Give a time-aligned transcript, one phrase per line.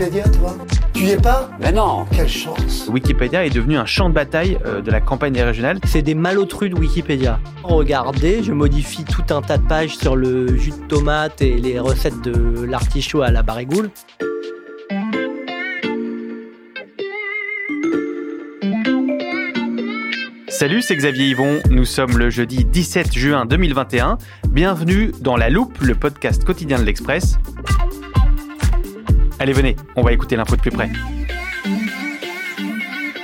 [0.00, 0.56] Wikipédia, toi
[0.94, 4.58] Tu y es pas Mais non Quelle chance Wikipédia est devenu un champ de bataille
[4.64, 5.78] euh, de la campagne des régionales.
[5.84, 7.38] C'est des malotrus de Wikipédia.
[7.62, 11.78] Regardez, je modifie tout un tas de pages sur le jus de tomate et les
[11.78, 13.90] recettes de l'artichaut à la barigoule.
[20.48, 21.60] Salut, c'est Xavier Yvon.
[21.70, 24.16] Nous sommes le jeudi 17 juin 2021.
[24.48, 27.38] Bienvenue dans La Loupe, le podcast quotidien de l'Express.
[29.40, 30.90] Allez, venez, on va écouter l'info de plus près.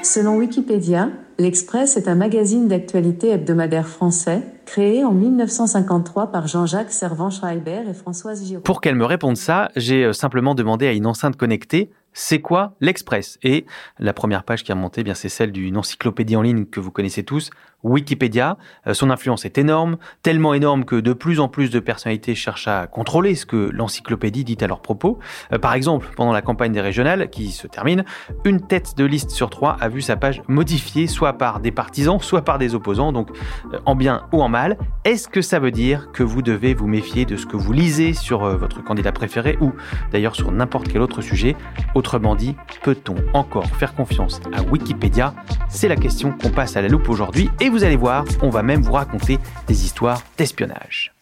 [0.02, 7.82] Selon Wikipédia, L'Express est un magazine d'actualité hebdomadaire français, créé en 1953 par Jean-Jacques Servan-Schreiber
[7.90, 8.62] et Françoise Giraud.
[8.62, 12.72] Pour qu'elle me réponde ça, j'ai euh, simplement demandé à une enceinte connectée c'est quoi
[12.80, 13.38] l'Express?
[13.42, 13.66] Et
[13.98, 16.80] la première page qui a remonté, eh bien c'est celle d'une encyclopédie en ligne que
[16.80, 17.50] vous connaissez tous,
[17.86, 18.58] Wikipédia.
[18.86, 22.68] Euh, son influence est énorme, tellement énorme que de plus en plus de personnalités cherchent
[22.68, 25.18] à contrôler ce que l'encyclopédie dit à leur propos.
[25.52, 28.04] Euh, par exemple, pendant la campagne des régionales qui se termine,
[28.44, 32.18] une tête de liste sur trois a vu sa page modifiée soit par des partisans,
[32.20, 33.30] soit par des opposants, donc
[33.72, 34.78] euh, en bien ou en mal.
[35.04, 38.12] Est-ce que ça veut dire que vous devez vous méfier de ce que vous lisez
[38.12, 39.72] sur votre candidat préféré ou
[40.10, 41.56] d'ailleurs sur n'importe quel autre sujet?
[41.94, 45.34] Autrement dit, peut-on encore faire confiance à Wikipédia?
[45.68, 48.62] C'est la question qu'on passe à la loupe aujourd'hui et vous allez voir, on va
[48.62, 51.12] même vous raconter des histoires d'espionnage.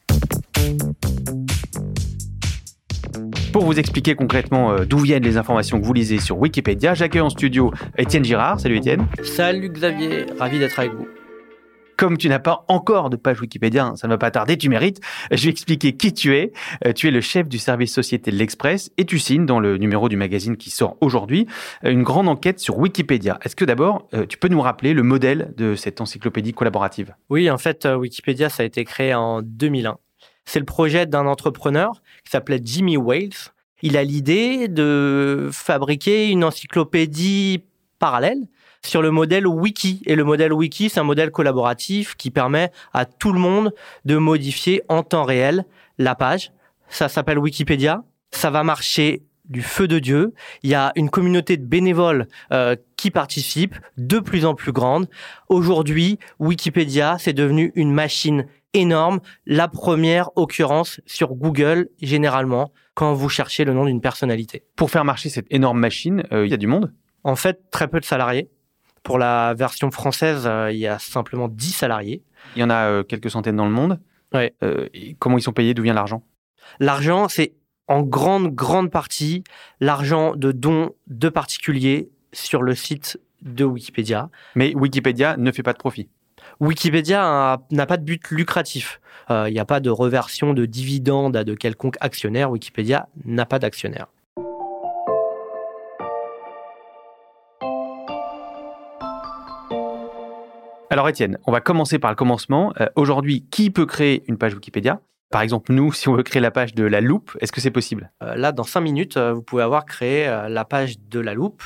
[3.52, 7.22] Pour vous expliquer concrètement euh, d'où viennent les informations que vous lisez sur Wikipédia, j'accueille
[7.22, 8.58] en studio Étienne Girard.
[8.58, 9.06] Salut Étienne.
[9.22, 11.06] Salut Xavier, ravi d'être avec vous.
[11.96, 14.68] Comme tu n'as pas encore de page Wikipédia, hein, ça ne va pas tarder, tu
[14.68, 15.00] mérites.
[15.30, 16.52] Je vais expliquer qui tu es.
[16.86, 19.78] Euh, tu es le chef du service société de l'Express et tu signes dans le
[19.78, 21.46] numéro du magazine qui sort aujourd'hui
[21.84, 23.38] euh, une grande enquête sur Wikipédia.
[23.42, 27.14] Est-ce que d'abord, euh, tu peux nous rappeler le modèle de cette encyclopédie collaborative?
[27.30, 29.96] Oui, en fait, Wikipédia, ça a été créé en 2001.
[30.44, 33.30] C'est le projet d'un entrepreneur qui s'appelait Jimmy Wales.
[33.82, 37.64] Il a l'idée de fabriquer une encyclopédie
[37.98, 38.46] parallèle
[38.84, 40.02] sur le modèle wiki.
[40.06, 43.74] Et le modèle wiki, c'est un modèle collaboratif qui permet à tout le monde
[44.04, 45.64] de modifier en temps réel
[45.98, 46.52] la page.
[46.88, 48.04] Ça s'appelle Wikipédia.
[48.30, 50.32] Ça va marcher du feu de Dieu.
[50.62, 55.08] Il y a une communauté de bénévoles euh, qui participent, de plus en plus grande.
[55.48, 63.28] Aujourd'hui, Wikipédia, c'est devenu une machine énorme, la première occurrence sur Google généralement quand vous
[63.28, 64.64] cherchez le nom d'une personnalité.
[64.76, 66.92] Pour faire marcher cette énorme machine, euh, il y a du monde?
[67.22, 68.50] En fait, très peu de salariés.
[69.04, 72.22] Pour la version française, euh, il y a simplement 10 salariés.
[72.56, 74.00] Il y en a euh, quelques centaines dans le monde.
[74.32, 74.54] Ouais.
[74.64, 74.88] Euh,
[75.18, 75.74] comment ils sont payés?
[75.74, 76.24] D'où vient l'argent?
[76.80, 77.52] L'argent, c'est
[77.86, 79.44] en grande, grande partie
[79.78, 84.30] l'argent de dons de particuliers sur le site de Wikipédia.
[84.54, 86.08] Mais Wikipédia ne fait pas de profit.
[86.60, 89.00] Wikipédia n'a pas de but lucratif.
[89.28, 92.50] Il n'y a pas de reversion de dividendes à de quelconque actionnaire.
[92.50, 94.06] Wikipédia n'a pas d'actionnaire.
[100.94, 102.72] Alors Étienne, on va commencer par le commencement.
[102.80, 105.00] Euh, Aujourd'hui, qui peut créer une page Wikipédia?
[105.32, 107.72] Par exemple, nous, si on veut créer la page de la loupe, est-ce que c'est
[107.72, 108.12] possible?
[108.22, 111.64] Euh, Là, dans cinq minutes, euh, vous pouvez avoir créé la page de la loupe.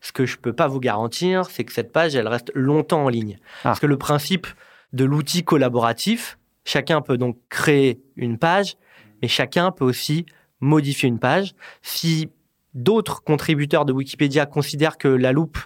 [0.00, 3.06] Ce que je ne peux pas vous garantir, c'est que cette page, elle reste longtemps
[3.06, 3.38] en ligne.
[3.40, 3.70] Ah.
[3.70, 4.46] Parce que le principe
[4.92, 8.76] de l'outil collaboratif, chacun peut donc créer une page,
[9.22, 10.24] mais chacun peut aussi
[10.60, 11.56] modifier une page.
[11.82, 12.30] Si
[12.74, 15.58] d'autres contributeurs de Wikipédia considèrent que la loupe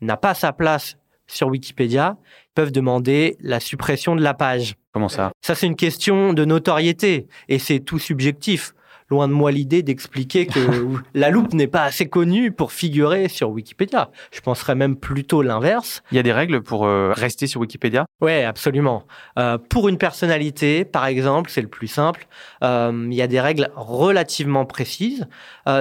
[0.00, 0.96] n'a pas sa place
[1.30, 2.16] sur Wikipédia
[2.54, 4.76] peuvent demander la suppression de la page.
[4.92, 5.32] Comment ça?
[5.40, 8.74] Ça, c'est une question de notoriété et c'est tout subjectif.
[9.08, 10.60] loin de moi l'idée d'expliquer que
[11.14, 14.10] la loupe n'est pas assez connue pour figurer sur Wikipédia.
[14.30, 16.02] Je penserais même plutôt l'inverse.
[16.12, 18.06] Il y a des règles pour euh, rester sur Wikipédia?
[18.20, 19.04] Oui, absolument.
[19.36, 22.28] Euh, pour une personnalité, par exemple, c'est le plus simple,
[22.62, 25.26] euh, il y a des règles relativement précises.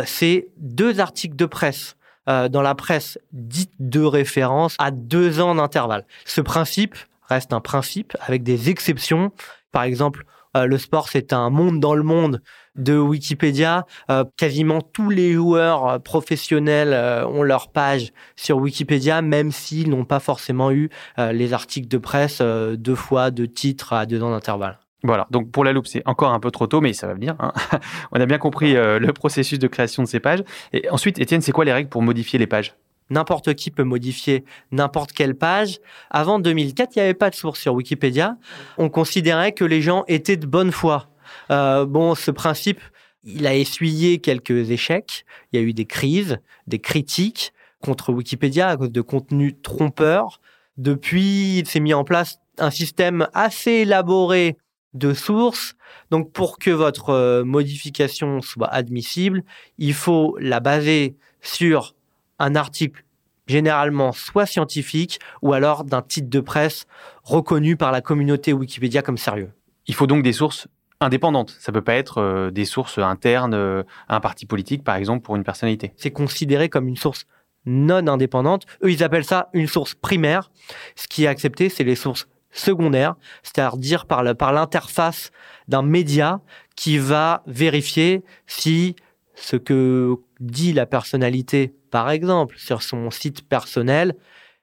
[0.06, 1.98] c'est deux articles de presse
[2.30, 6.06] dans la presse dite de référence à deux ans d'intervalle.
[6.26, 6.96] Ce principe
[7.28, 9.32] reste un principe avec des exceptions.
[9.72, 12.42] Par exemple, le sport, c'est un monde dans le monde
[12.80, 13.86] de Wikipédia.
[14.10, 19.90] Euh, quasiment tous les joueurs euh, professionnels euh, ont leur page sur Wikipédia, même s'ils
[19.90, 24.32] n'ont pas forcément eu les articles de presse deux fois, deux titres à deux ans
[24.32, 24.80] d'intervalle.
[25.04, 27.36] Voilà, donc pour la loupe, c'est encore un peu trop tôt, mais ça va venir.
[27.40, 27.54] Hein.
[28.12, 30.44] On a bien compris le processus de création de ces pages.
[30.74, 32.76] Et ensuite, Étienne, c'est quoi les règles pour modifier les pages?
[33.10, 35.80] N'importe qui peut modifier n'importe quelle page.
[36.12, 38.38] Avant 2004, il n'y avait pas de source sur Wikipédia.
[38.78, 41.08] On considérait que les gens étaient de bonne foi.
[41.50, 42.82] Euh, bon, ce principe,
[43.24, 45.26] il a essuyé quelques échecs.
[45.52, 50.40] Il y a eu des crises, des critiques contre Wikipédia à cause de contenus trompeurs.
[50.78, 54.58] Depuis, il s'est mis en place un système assez élaboré
[54.94, 55.76] de sources.
[56.12, 59.44] Donc, pour que votre euh, modification soit admissible,
[59.78, 61.96] il faut la baser sur
[62.40, 63.04] un article
[63.48, 66.86] généralement soit scientifique ou alors d'un titre de presse
[67.24, 69.52] reconnu par la communauté Wikipédia comme sérieux.
[69.88, 70.68] Il faut donc des sources
[71.02, 71.56] indépendante.
[71.60, 75.24] Ça peut pas être euh, des sources internes euh, à un parti politique, par exemple,
[75.24, 75.94] pour une personnalité.
[75.98, 77.26] C'est considéré comme une source
[77.66, 78.66] non indépendante.
[78.84, 80.52] Eux, ils appellent ça une source primaire.
[80.96, 85.32] Ce qui est accepté, c'est les sources secondaires, c'est-à-dire par l'interface
[85.68, 86.42] d'un média
[86.76, 88.96] qui va vérifier si
[89.36, 94.16] ce que dit la personnalité, par exemple, sur son site personnel,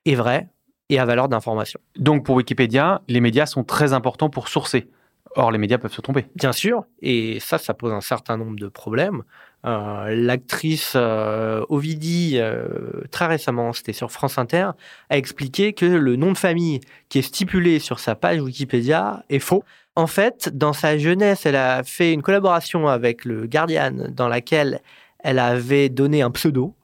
[0.04, 0.48] est vrai
[0.88, 1.80] et à valeur d'information.
[1.96, 4.88] Donc pour Wikipédia, les médias sont très importants pour sourcer.
[5.36, 6.26] Or, les médias peuvent se tromper.
[6.34, 9.22] Bien sûr, et ça, ça pose un certain nombre de problèmes.
[9.66, 14.70] Euh, l'actrice euh, Ovidie, euh, très récemment, c'était sur France Inter,
[15.10, 16.80] a expliqué que le nom de famille
[17.10, 19.62] qui est stipulé sur sa page Wikipédia est faux.
[19.94, 24.80] En fait, dans sa jeunesse, elle a fait une collaboration avec le Guardian dans laquelle
[25.18, 26.74] elle avait donné un pseudo.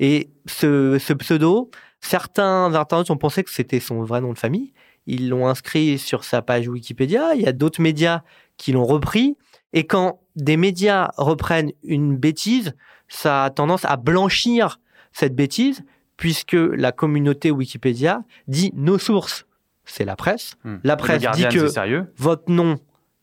[0.00, 1.70] Et ce, ce pseudo,
[2.00, 4.72] certains internautes ont pensé que c'était son vrai nom de famille
[5.06, 7.34] ils l'ont inscrit sur sa page Wikipédia.
[7.34, 8.22] Il y a d'autres médias
[8.56, 9.36] qui l'ont repris.
[9.72, 12.74] Et quand des médias reprennent une bêtise,
[13.08, 14.80] ça a tendance à blanchir
[15.12, 15.82] cette bêtise,
[16.16, 19.46] puisque la communauté Wikipédia dit nos sources,
[19.84, 20.54] c'est la presse.
[20.64, 20.76] Hmm.
[20.84, 21.72] La presse dit que
[22.16, 22.78] votre nom,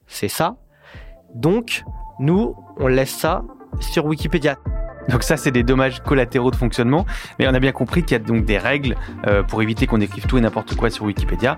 [0.08, 0.58] c'est ça.
[1.34, 1.84] Donc,
[2.20, 3.44] nous, on laisse ça
[3.80, 4.58] sur Wikipédia.
[5.10, 7.06] Donc ça, c'est des dommages collatéraux de fonctionnement.
[7.40, 8.96] Mais on a bien compris qu'il y a donc des règles
[9.28, 11.58] euh, pour éviter qu'on écrive tout et n'importe quoi sur Wikipédia.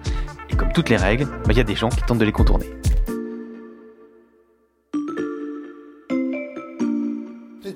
[0.50, 2.32] Et comme toutes les règles, bah, il y a des gens qui tentent de les
[2.32, 2.68] contourner.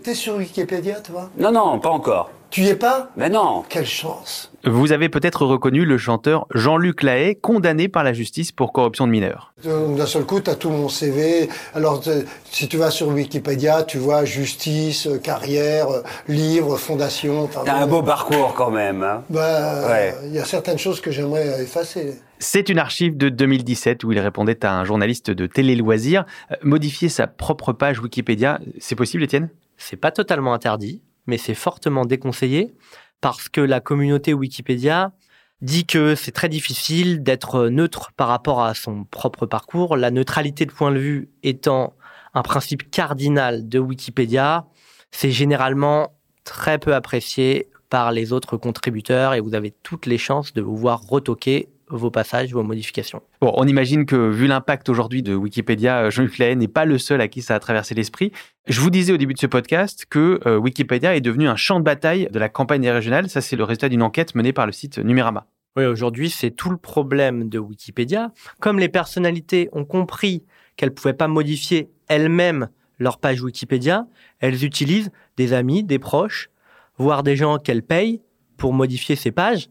[0.04, 1.30] T'es sur Wikipédia, toi?
[1.38, 2.30] Non, non, pas encore.
[2.54, 3.10] Tu y es pas?
[3.18, 3.64] Mais non.
[3.68, 4.52] Quelle chance.
[4.64, 9.12] Vous avez peut-être reconnu le chanteur Jean-Luc Lahaye, condamné par la justice pour corruption de
[9.12, 9.56] mineurs.
[9.64, 11.50] D'un seul coup, tu as tout mon CV.
[11.74, 12.04] Alors,
[12.52, 15.88] si tu vas sur Wikipédia, tu vois justice, carrière,
[16.28, 17.50] livre, fondation.
[17.66, 19.02] T'as un beau parcours quand même.
[19.02, 19.24] Hein.
[19.32, 22.22] bah, il y a certaines choses que j'aimerais effacer.
[22.38, 26.26] C'est une archive de 2017 où il répondait à un journaliste de Télé Loisirs.
[26.52, 29.50] Euh, modifier sa propre page Wikipédia, c'est possible, Étienne?
[29.78, 32.74] C'est pas totalement interdit mais c'est fortement déconseillé
[33.22, 35.14] parce que la communauté Wikipédia
[35.62, 40.66] dit que c'est très difficile d'être neutre par rapport à son propre parcours, la neutralité
[40.66, 41.95] de point de vue étant
[42.33, 44.66] un principe cardinal de Wikipédia,
[45.12, 50.54] c'est généralement très peu apprécié par les autres contributeurs et vous avez toutes les chances
[50.54, 53.21] de vous voir retoquer vos passages, vos modifications.
[53.42, 56.97] Bon, on imagine que vu l'impact aujourd'hui de Wikipédia, euh, Jean-Luc Lahaye n'est pas le
[56.97, 58.31] seul à qui ça a traversé l'esprit.
[58.68, 61.80] Je vous disais au début de ce podcast que euh, Wikipédia est devenu un champ
[61.80, 63.30] de bataille de la campagne régionale.
[63.30, 65.45] Ça, c'est le résultat d'une enquête menée par le site Numérama.
[65.75, 68.31] Oui, aujourd'hui, c'est tout le problème de Wikipédia.
[68.59, 70.44] Comme les personnalités ont compris
[70.75, 74.06] qu'elles ne pouvaient pas modifier elles-mêmes leur page Wikipédia,
[74.40, 76.49] elles utilisent des amis, des proches,
[76.97, 78.21] voire des gens qu'elles payent
[78.57, 79.69] pour modifier ces pages.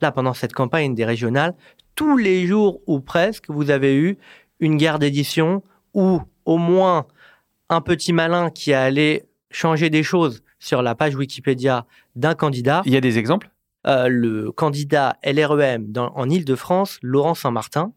[0.00, 1.54] Là, pendant cette campagne des régionales,
[1.94, 4.18] tous les jours ou presque, vous avez eu
[4.60, 5.62] une guerre d'édition
[5.94, 7.06] ou au moins
[7.68, 12.82] un petit malin qui a allé changer des choses sur la page Wikipédia d'un candidat.
[12.84, 13.50] Il y a des exemples?
[13.86, 17.92] Euh, Le candidat LREM en Ile-de-France, Laurent Saint-Martin,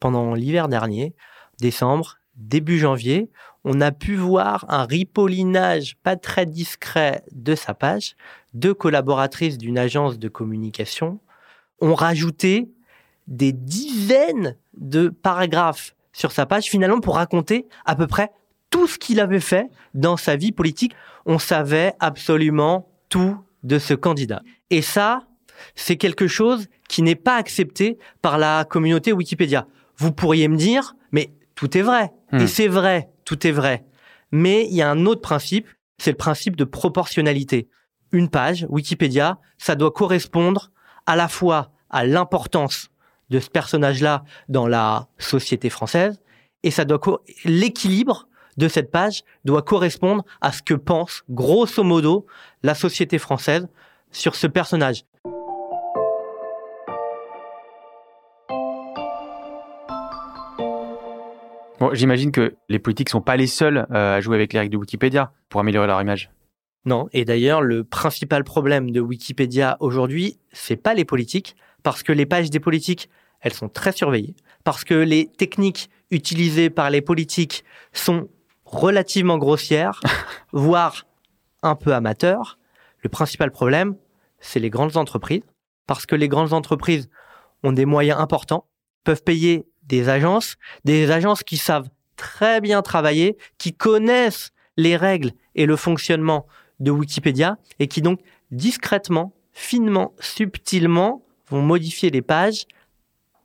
[0.00, 1.14] pendant l'hiver dernier,
[1.60, 3.30] décembre, début janvier,
[3.64, 8.16] on a pu voir un ripollinage pas très discret de sa page.
[8.52, 11.20] Deux collaboratrices d'une agence de communication
[11.80, 12.68] ont rajouté
[13.26, 18.30] des dizaines de paragraphes sur sa page finalement pour raconter à peu près
[18.70, 20.94] tout ce qu'il avait fait dans sa vie politique.
[21.26, 24.42] On savait absolument tout de ce candidat.
[24.70, 25.26] Et ça,
[25.74, 29.66] c'est quelque chose qui n'est pas accepté par la communauté Wikipédia.
[29.96, 32.10] Vous pourriez me dire, mais tout est vrai.
[32.32, 32.40] Hmm.
[32.40, 33.84] Et c'est vrai, tout est vrai.
[34.32, 37.68] Mais il y a un autre principe, c'est le principe de proportionnalité.
[38.12, 40.70] Une page, Wikipédia, ça doit correspondre
[41.06, 42.90] à la fois à l'importance
[43.30, 46.22] de ce personnage-là dans la société française,
[46.62, 47.00] et ça doit
[47.44, 52.26] l'équilibre de cette page doit correspondre à ce que pense, grosso modo,
[52.62, 53.68] la société française
[54.10, 55.04] sur ce personnage.
[61.92, 64.78] J'imagine que les politiques sont pas les seuls euh, à jouer avec les règles de
[64.78, 66.30] Wikipédia pour améliorer leur image.
[66.84, 72.12] Non, et d'ailleurs, le principal problème de Wikipédia aujourd'hui, c'est pas les politiques, parce que
[72.12, 73.08] les pages des politiques,
[73.40, 78.28] elles sont très surveillées, parce que les techniques utilisées par les politiques sont
[78.64, 80.00] relativement grossières,
[80.52, 81.06] voire
[81.62, 82.58] un peu amateurs.
[83.00, 83.96] Le principal problème,
[84.40, 85.42] c'est les grandes entreprises,
[85.86, 87.08] parce que les grandes entreprises
[87.62, 88.66] ont des moyens importants,
[89.04, 95.32] peuvent payer des agences, des agences qui savent très bien travailler, qui connaissent les règles
[95.54, 96.46] et le fonctionnement
[96.80, 102.66] de Wikipédia et qui donc discrètement, finement, subtilement vont modifier les pages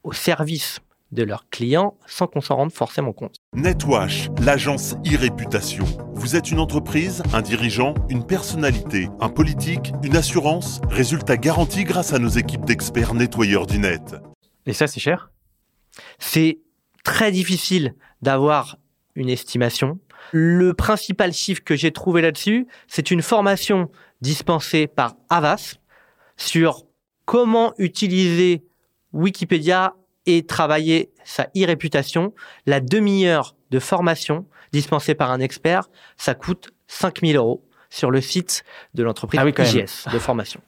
[0.03, 0.79] au service
[1.11, 3.35] de leurs clients sans qu'on s'en rende forcément compte.
[3.53, 5.85] Netwash, l'agence e-réputation.
[6.13, 12.13] Vous êtes une entreprise, un dirigeant, une personnalité, un politique, une assurance Résultat garanti grâce
[12.13, 14.15] à nos équipes d'experts nettoyeurs du net.
[14.65, 15.31] Et ça, c'est cher?
[16.19, 16.59] C'est
[17.03, 18.77] très difficile d'avoir
[19.15, 19.99] une estimation.
[20.31, 23.89] Le principal chiffre que j'ai trouvé là-dessus, c'est une formation
[24.21, 25.75] dispensée par Avas
[26.37, 26.85] sur
[27.25, 28.63] comment utiliser
[29.13, 29.95] Wikipédia
[30.25, 32.33] et travailler sa e-réputation.
[32.65, 38.63] La demi-heure de formation dispensée par un expert, ça coûte 5000 euros sur le site
[38.93, 39.53] de l'entreprise Ah oui.
[39.57, 40.61] IGS de formation.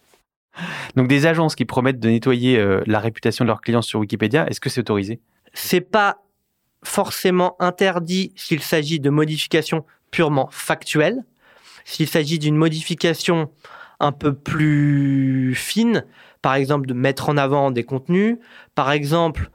[0.95, 4.47] Donc des agences qui promettent de nettoyer euh, la réputation de leurs clients sur Wikipédia,
[4.47, 5.19] est-ce que c'est autorisé?
[5.53, 6.17] C'est pas
[6.83, 11.23] forcément interdit s'il s'agit de modifications purement factuelles.
[11.85, 13.51] S'il s'agit d'une modification
[13.99, 16.05] un peu plus fine,
[16.41, 18.37] par exemple de mettre en avant des contenus,
[18.75, 19.51] par exemple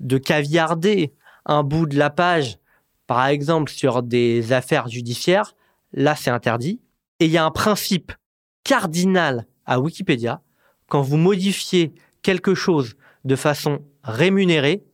[0.00, 1.14] de caviarder
[1.46, 2.58] un bout de la page,
[3.06, 5.54] par exemple sur des affaires judiciaires,
[5.92, 6.80] là c'est interdit.
[7.20, 8.12] Et il y a un principe
[8.64, 10.42] cardinal à Wikipédia,
[10.88, 14.84] quand vous modifiez quelque chose de façon rémunérée,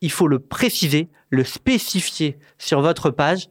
[0.00, 3.48] il faut le préciser, le spécifier sur votre page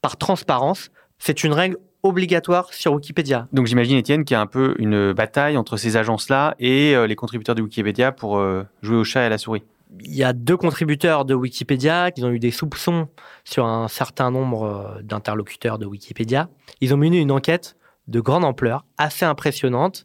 [0.00, 0.90] par transparence.
[1.18, 3.48] C'est une règle obligatoire sur Wikipédia.
[3.52, 7.06] Donc j'imagine, Étienne, qu'il y a un peu une bataille entre ces agences-là et euh,
[7.06, 9.62] les contributeurs de Wikipédia pour euh, jouer au chat et à la souris.
[10.00, 13.08] Il y a deux contributeurs de Wikipédia qui ont eu des soupçons
[13.44, 16.48] sur un certain nombre euh, d'interlocuteurs de Wikipédia.
[16.80, 17.76] Ils ont mené une enquête
[18.08, 20.04] de grande ampleur, assez impressionnante.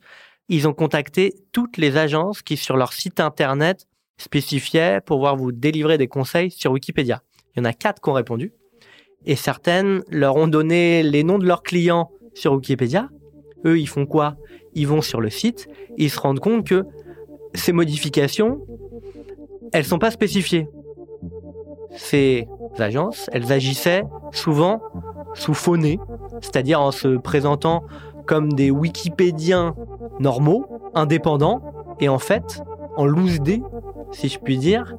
[0.49, 3.87] Ils ont contacté toutes les agences qui, sur leur site internet,
[4.17, 7.21] spécifiaient pouvoir vous délivrer des conseils sur Wikipédia.
[7.55, 8.53] Il y en a quatre qui ont répondu.
[9.25, 13.09] Et certaines leur ont donné les noms de leurs clients sur Wikipédia.
[13.65, 14.37] Eux, ils font quoi?
[14.73, 16.85] Ils vont sur le site, ils se rendent compte que
[17.55, 18.59] ces modifications,
[19.73, 20.67] elles sont pas spécifiées.
[21.91, 22.47] Ces
[22.77, 24.81] agences, elles agissaient souvent
[25.33, 25.77] sous faux
[26.41, 27.83] c'est-à-dire en se présentant
[28.25, 29.75] comme des Wikipédiens
[30.19, 31.61] normaux, indépendants,
[31.99, 32.61] et en fait,
[32.97, 33.39] en loose
[34.11, 34.95] si je puis dire,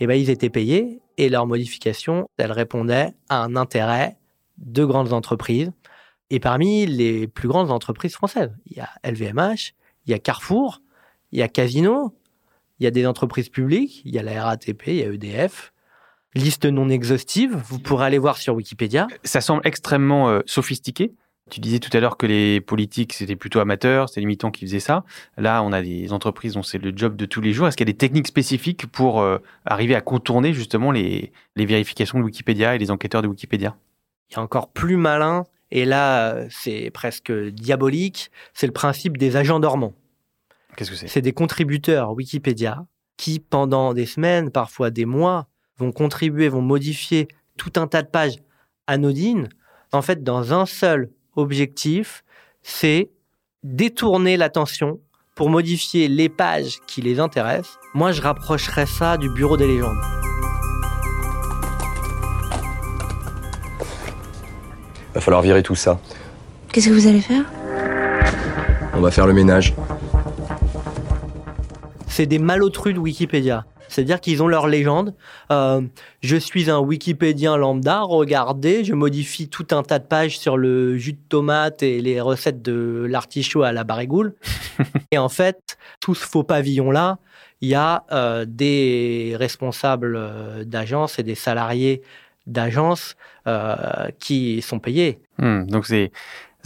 [0.00, 4.16] eh ben, ils étaient payés et leurs modifications, elles répondaient à un intérêt
[4.58, 5.72] de grandes entreprises.
[6.30, 9.74] Et parmi les plus grandes entreprises françaises, il y a LVMH,
[10.06, 10.80] il y a Carrefour,
[11.32, 12.14] il y a Casino,
[12.78, 15.72] il y a des entreprises publiques, il y a la RATP, il y a EDF.
[16.34, 19.08] Liste non exhaustive, vous pourrez aller voir sur Wikipédia.
[19.24, 21.12] Ça semble extrêmement euh, sophistiqué.
[21.50, 24.64] Tu disais tout à l'heure que les politiques, c'était plutôt amateur, c'est les militants qui
[24.64, 25.04] faisaient ça.
[25.36, 27.66] Là, on a des entreprises dont c'est le job de tous les jours.
[27.66, 31.66] Est-ce qu'il y a des techniques spécifiques pour euh, arriver à contourner justement les, les
[31.66, 33.76] vérifications de Wikipédia et les enquêteurs de Wikipédia?
[34.30, 39.36] Il y a encore plus malin, et là, c'est presque diabolique, c'est le principe des
[39.36, 39.94] agents dormants.
[40.76, 41.08] Qu'est-ce que c'est?
[41.08, 47.28] C'est des contributeurs Wikipédia qui, pendant des semaines, parfois des mois, vont contribuer, vont modifier
[47.56, 48.36] tout un tas de pages
[48.86, 49.48] anodines,
[49.92, 52.24] en fait, dans un seul objectif,
[52.62, 53.10] c'est
[53.62, 55.00] détourner l'attention
[55.34, 57.78] pour modifier les pages qui les intéressent.
[57.94, 59.98] Moi, je rapprocherais ça du bureau des légendes.
[65.14, 65.98] Va falloir virer tout ça.
[66.72, 67.44] Qu'est-ce que vous allez faire?
[68.94, 69.74] On va faire le ménage.
[72.20, 73.64] c'est des malotrus de Wikipédia.
[73.90, 75.14] C'est-à-dire qu'ils ont leur légende.
[75.50, 75.82] Euh,
[76.22, 80.96] je suis un Wikipédien lambda, regardez, je modifie tout un tas de pages sur le
[80.96, 84.34] jus de tomate et les recettes de l'artichaut à la barigoule.
[85.10, 87.18] et en fait, tout ce faux pavillon-là,
[87.60, 92.02] il y a euh, des responsables euh, d'agences et des salariés
[92.46, 93.16] d'agences
[93.46, 95.20] euh, qui sont payés.
[95.38, 96.10] Hmm, donc c'est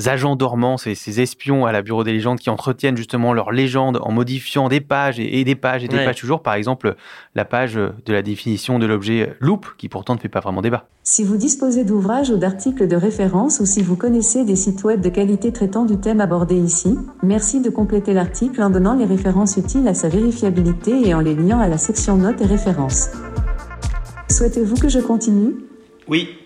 [0.06, 3.98] agents dormants, ces, ces, espions à la Bureau des légendes qui entretiennent justement leur légende
[4.02, 6.42] en modifiant des pages et, des pages et des pages toujours.
[6.42, 6.96] Par exemple,
[7.34, 10.88] la page de la définition de l'objet loupe, qui pourtant ne fait pas vraiment débat.
[11.02, 15.00] Si vous disposez d'ouvrages ou d'articles de référence ou si vous connaissez des sites web
[15.00, 19.56] de qualité traitant du thème abordé ici, merci de compléter l'article en donnant les références
[19.56, 23.10] utiles à sa vérifiabilité et en les liant à la section notes et références.
[24.30, 25.54] Souhaitez-vous que je continue?
[26.08, 26.43] Oui.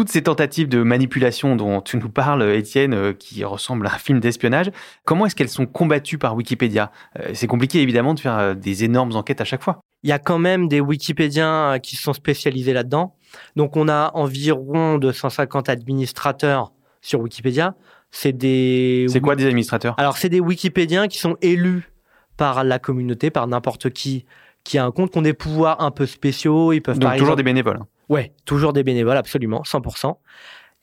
[0.00, 3.98] Toutes ces tentatives de manipulation dont tu nous parles, Étienne, euh, qui ressemblent à un
[3.98, 4.70] film d'espionnage,
[5.04, 6.90] comment est-ce qu'elles sont combattues par Wikipédia?
[7.18, 9.80] Euh, C'est compliqué évidemment de faire euh, des énormes enquêtes à chaque fois.
[10.02, 13.14] Il y a quand même des Wikipédiens qui sont spécialisés là-dedans.
[13.56, 17.74] Donc on a environ 250 administrateurs sur Wikipédia.
[18.10, 19.04] C'est des.
[19.10, 19.96] C'est quoi des administrateurs?
[19.98, 21.92] Alors c'est des Wikipédiens qui sont élus
[22.38, 24.24] par la communauté, par n'importe qui
[24.64, 26.72] qui a un compte, qui ont des pouvoirs un peu spéciaux.
[26.72, 27.80] Ils peuvent Donc toujours des bénévoles.
[28.10, 30.16] Ouais, toujours des bénévoles, absolument, 100%.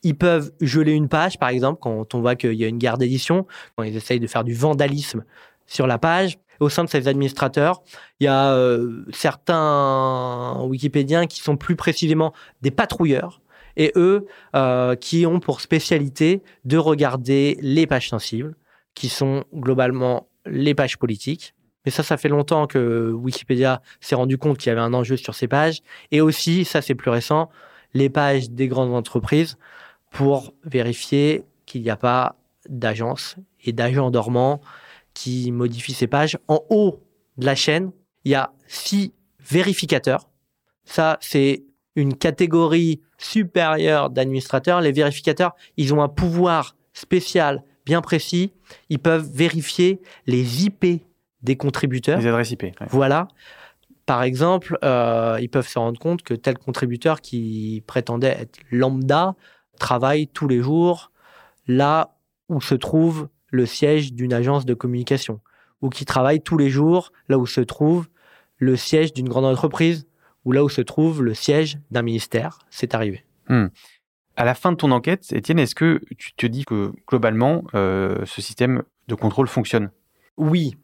[0.03, 2.97] Ils peuvent geler une page, par exemple, quand on voit qu'il y a une guerre
[2.97, 5.25] d'édition, quand ils essayent de faire du vandalisme
[5.65, 6.37] sur la page.
[6.59, 7.83] Au sein de ces administrateurs,
[8.19, 13.41] il y a euh, certains Wikipédiens qui sont plus précisément des patrouilleurs,
[13.75, 18.55] et eux euh, qui ont pour spécialité de regarder les pages sensibles,
[18.95, 21.53] qui sont globalement les pages politiques.
[21.87, 25.15] Mais ça, ça fait longtemps que Wikipédia s'est rendu compte qu'il y avait un enjeu
[25.15, 25.79] sur ces pages.
[26.11, 27.49] Et aussi, ça c'est plus récent,
[27.93, 29.57] les pages des grandes entreprises
[30.11, 32.35] pour vérifier qu'il n'y a pas
[32.67, 34.59] d'agences et d'agents dormants
[35.13, 36.37] qui modifient ces pages.
[36.49, 37.01] En haut
[37.37, 37.93] de la chaîne,
[38.25, 40.27] il y a six vérificateurs.
[40.83, 41.63] Ça, c'est
[41.95, 44.81] une catégorie supérieure d'administrateurs.
[44.81, 48.51] Les vérificateurs, ils ont un pouvoir spécial bien précis.
[48.89, 51.06] Ils peuvent vérifier les IP
[51.47, 52.19] des contributeurs.
[52.19, 52.65] Les adresses IP.
[52.89, 53.29] Voilà.
[54.05, 59.35] Par exemple, euh, ils peuvent se rendre compte que tel contributeur qui prétendait être lambda
[59.79, 61.11] travaille tous les jours
[61.67, 62.15] là
[62.49, 65.39] où se trouve le siège d'une agence de communication,
[65.81, 68.07] ou qui travaille tous les jours là où se trouve
[68.57, 70.07] le siège d'une grande entreprise,
[70.45, 72.59] ou là où se trouve le siège d'un ministère.
[72.69, 73.23] C'est arrivé.
[73.47, 73.67] Hmm.
[74.35, 78.25] À la fin de ton enquête, Étienne, est-ce que tu te dis que globalement, euh,
[78.25, 79.91] ce système de contrôle fonctionne?
[80.37, 80.75] Oui,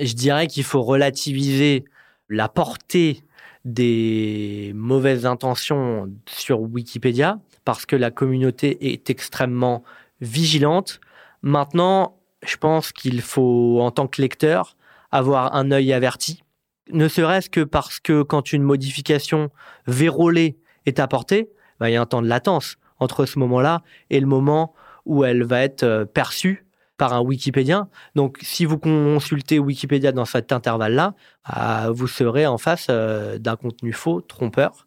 [0.00, 1.84] je dirais qu'il faut relativiser
[2.28, 3.22] la portée
[3.64, 9.82] des mauvaises intentions sur Wikipédia parce que la communauté est extrêmement
[10.20, 11.00] vigilante.
[11.42, 14.76] Maintenant, je pense qu'il faut, en tant que lecteur,
[15.10, 16.42] avoir un œil averti.
[16.90, 19.50] Ne serait-ce que parce que quand une modification
[19.86, 24.20] vérolée est apportée, bah, il y a un temps de latence entre ce moment-là et
[24.20, 24.74] le moment
[25.06, 26.63] où elle va être euh, perçue
[26.96, 27.88] par un Wikipédien.
[28.14, 31.14] Donc, si vous consultez Wikipédia dans cet intervalle-là,
[31.56, 34.86] euh, vous serez en face euh, d'un contenu faux, trompeur.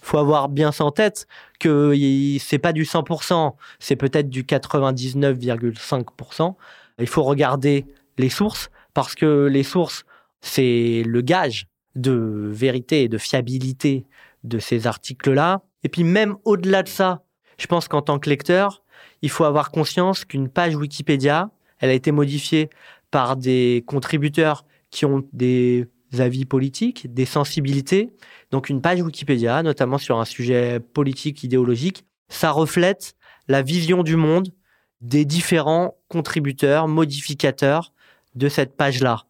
[0.00, 1.26] Faut avoir bien ça en tête
[1.60, 1.94] que
[2.40, 6.54] c'est pas du 100%, c'est peut-être du 99,5%.
[6.98, 7.86] Il faut regarder
[8.18, 10.04] les sources parce que les sources,
[10.40, 14.06] c'est le gage de vérité et de fiabilité
[14.42, 15.62] de ces articles-là.
[15.84, 17.22] Et puis même au-delà de ça,
[17.58, 18.81] je pense qu'en tant que lecteur,
[19.22, 22.70] il faut avoir conscience qu'une page Wikipédia, elle a été modifiée
[23.10, 28.12] par des contributeurs qui ont des avis politiques, des sensibilités.
[28.50, 33.14] Donc une page Wikipédia, notamment sur un sujet politique, idéologique, ça reflète
[33.48, 34.52] la vision du monde
[35.00, 37.92] des différents contributeurs, modificateurs
[38.34, 39.24] de cette page-là.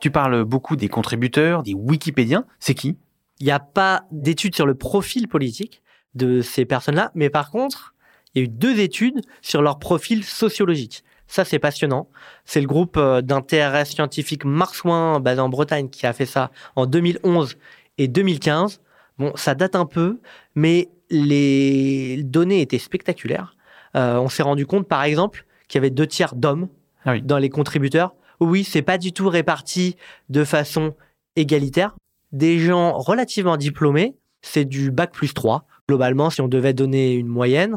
[0.00, 2.44] Tu parles beaucoup des contributeurs, des Wikipédiens.
[2.58, 2.96] C'est qui?
[3.38, 5.82] Il n'y a pas d'études sur le profil politique
[6.14, 7.94] de ces personnes-là, mais par contre,
[8.34, 11.04] il y a eu deux études sur leur profil sociologique.
[11.26, 12.08] Ça, c'est passionnant.
[12.44, 16.86] C'est le groupe euh, d'intérêt scientifique Marsouin, basé en Bretagne, qui a fait ça en
[16.86, 17.56] 2011
[17.98, 18.80] et 2015.
[19.18, 20.18] Bon, ça date un peu,
[20.54, 23.56] mais les données étaient spectaculaires.
[23.96, 26.68] Euh, on s'est rendu compte, par exemple, qu'il y avait deux tiers d'hommes
[27.04, 29.96] ah dans les contributeurs oui, c'est pas du tout réparti
[30.28, 30.94] de façon
[31.36, 31.94] égalitaire.
[32.32, 37.26] Des gens relativement diplômés, c'est du bac plus 3, globalement, si on devait donner une
[37.26, 37.76] moyenne.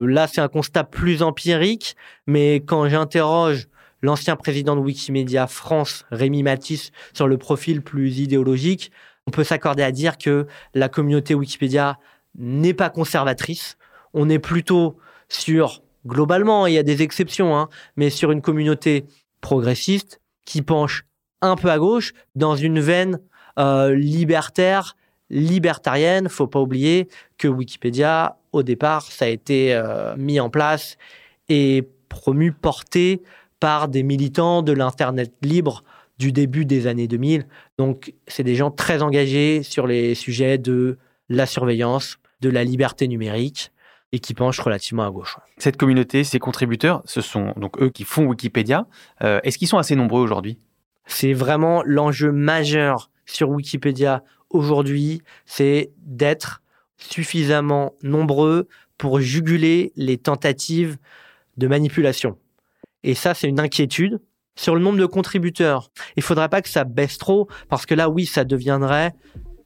[0.00, 3.68] Là, c'est un constat plus empirique, mais quand j'interroge
[4.00, 8.92] l'ancien président de Wikimedia France, Rémi Matisse, sur le profil plus idéologique,
[9.26, 11.98] on peut s'accorder à dire que la communauté Wikipédia
[12.36, 13.76] n'est pas conservatrice.
[14.14, 14.96] On est plutôt
[15.28, 19.04] sur, globalement, il y a des exceptions, hein, mais sur une communauté
[19.40, 21.04] progressiste qui penche
[21.40, 23.20] un peu à gauche dans une veine
[23.58, 24.96] euh, libertaire,
[25.30, 26.28] libertarienne.
[26.28, 30.96] Faut pas oublier que Wikipédia, au départ, ça a été euh, mis en place
[31.48, 33.22] et promu, porté
[33.60, 35.82] par des militants de l'Internet libre
[36.18, 37.46] du début des années 2000.
[37.78, 40.98] Donc, c'est des gens très engagés sur les sujets de
[41.28, 43.70] la surveillance, de la liberté numérique
[44.12, 45.36] et qui penchent relativement à gauche.
[45.58, 48.86] Cette communauté, ces contributeurs, ce sont donc eux qui font Wikipédia.
[49.22, 50.58] Euh, est-ce qu'ils sont assez nombreux aujourd'hui?
[51.06, 56.62] C'est vraiment l'enjeu majeur sur Wikipédia aujourd'hui, c'est d'être
[56.96, 60.96] suffisamment nombreux pour juguler les tentatives
[61.56, 62.38] de manipulation.
[63.04, 64.20] Et ça, c'est une inquiétude.
[64.56, 68.08] Sur le nombre de contributeurs, il faudrait pas que ça baisse trop, parce que là,
[68.08, 69.14] oui, ça deviendrait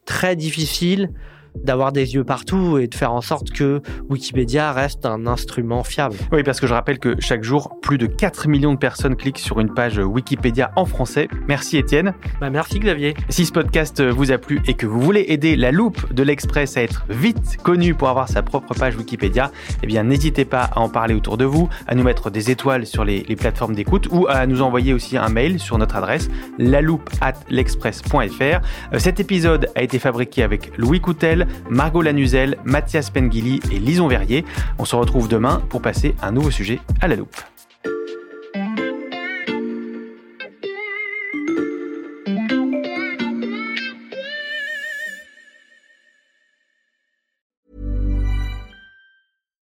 [0.05, 1.11] très difficile
[1.57, 6.17] d'avoir des yeux partout et de faire en sorte que Wikipédia reste un instrument fiable.
[6.33, 9.39] Oui, parce que je rappelle que chaque jour, plus de 4 millions de personnes cliquent
[9.39, 11.29] sur une page Wikipédia en français.
[11.49, 12.15] Merci Étienne.
[12.41, 13.15] Bah, merci Xavier.
[13.29, 16.77] Si ce podcast vous a plu et que vous voulez aider la loupe de l'Express
[16.77, 19.51] à être vite connue pour avoir sa propre page Wikipédia,
[19.83, 22.87] eh bien n'hésitez pas à en parler autour de vous, à nous mettre des étoiles
[22.87, 26.29] sur les, les plateformes d'écoute ou à nous envoyer aussi un mail sur notre adresse
[26.59, 28.41] loupe at l'express.fr.
[28.43, 34.09] Euh, cet épisode a été fabriqué avec Louis Coutel, Margot Lanuzel, Mathias Pengili et Lison
[34.09, 34.45] Verrier.
[34.79, 37.37] On se retrouve demain pour passer un nouveau sujet à la loupe.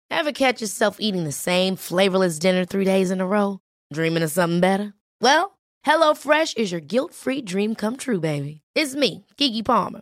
[0.10, 3.60] Ever catch yourself eating the same flavorless dinner three days in a row?
[3.94, 4.94] Dreaming of something better?
[5.22, 8.62] Well, HelloFresh is your guilt-free dream come true, baby.
[8.76, 10.02] It's me, Kiki Palmer.